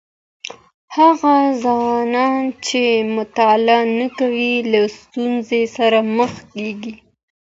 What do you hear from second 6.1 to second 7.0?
مخ کیږي.